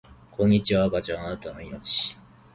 [0.31, 1.79] こんにちは赤ちゃんあなたの生命